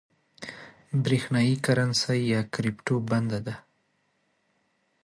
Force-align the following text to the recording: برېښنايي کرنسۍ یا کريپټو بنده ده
برېښنايي 1.03 1.55
کرنسۍ 1.65 2.19
یا 2.33 2.41
کريپټو 2.53 2.95
بنده 3.09 3.39
ده 3.45 3.55